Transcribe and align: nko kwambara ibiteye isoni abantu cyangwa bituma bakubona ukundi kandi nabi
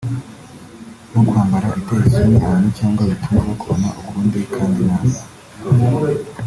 nko 1.09 1.21
kwambara 1.29 1.65
ibiteye 1.71 2.03
isoni 2.09 2.37
abantu 2.47 2.69
cyangwa 2.77 3.01
bituma 3.11 3.39
bakubona 3.49 3.87
ukundi 4.01 4.37
kandi 4.55 4.79
nabi 4.87 5.11